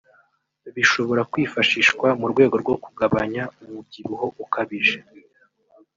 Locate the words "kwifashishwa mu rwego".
1.31-2.55